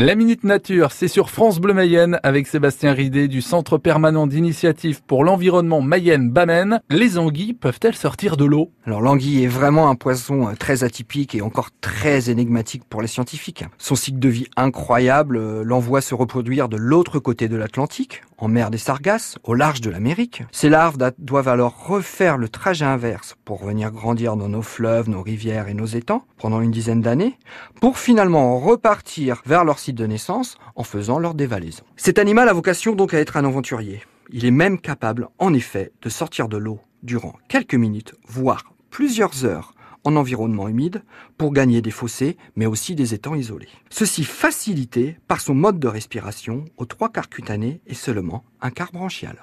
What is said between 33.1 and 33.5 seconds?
à être un